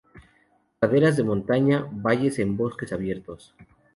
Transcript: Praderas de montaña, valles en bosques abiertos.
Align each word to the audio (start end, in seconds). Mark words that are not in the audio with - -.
Praderas 0.79 1.15
de 1.15 1.23
montaña, 1.23 1.85
valles 1.91 2.39
en 2.39 2.57
bosques 2.57 2.91
abiertos. 2.91 3.53